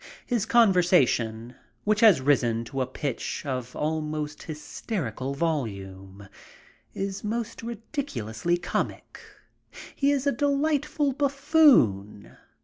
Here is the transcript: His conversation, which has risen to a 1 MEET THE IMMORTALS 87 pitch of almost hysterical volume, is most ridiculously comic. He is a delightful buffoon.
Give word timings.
His 0.25 0.47
conversation, 0.47 1.53
which 1.83 1.99
has 1.99 2.21
risen 2.21 2.65
to 2.65 2.81
a 2.81 2.85
1 2.85 2.87
MEET 2.87 2.93
THE 2.93 2.97
IMMORTALS 3.05 3.15
87 3.15 3.15
pitch 3.15 3.45
of 3.45 3.75
almost 3.75 4.41
hysterical 4.43 5.33
volume, 5.35 6.27
is 6.95 7.23
most 7.23 7.61
ridiculously 7.61 8.57
comic. 8.57 9.19
He 9.95 10.09
is 10.11 10.25
a 10.25 10.31
delightful 10.31 11.13
buffoon. 11.13 12.35